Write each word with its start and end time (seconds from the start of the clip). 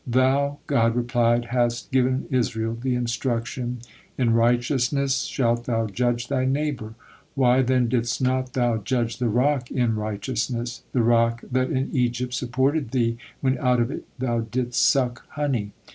"Thou," 0.07 0.57
God 0.65 0.95
replied, 0.95 1.45
"hast 1.51 1.91
given 1.91 2.25
Israel 2.31 2.73
the 2.81 2.95
instruction, 2.95 3.77
'In 4.17 4.33
righteousness 4.33 5.25
shalt 5.25 5.65
thou 5.65 5.85
judge 5.85 6.27
thy 6.27 6.43
neighbor'; 6.43 6.95
why 7.35 7.61
then, 7.61 7.87
didst 7.87 8.19
not 8.19 8.53
thou 8.53 8.77
judge 8.77 9.17
the 9.19 9.29
rock 9.29 9.69
'in 9.69 9.95
righteousness,' 9.95 10.81
the 10.91 11.03
rock 11.03 11.43
that 11.51 11.69
in 11.69 11.91
Egypt 11.91 12.33
supported 12.33 12.89
thee 12.89 13.17
when 13.41 13.59
out 13.59 13.79
of 13.79 13.91
it 13.91 14.07
thou 14.17 14.39
didst 14.39 14.81
such 14.89 15.19
honey? 15.37 15.71